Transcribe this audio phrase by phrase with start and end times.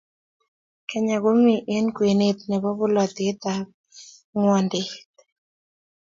[0.89, 3.67] Kenya komi eng kwenet nebo polatet ab
[4.37, 4.89] ngwaidet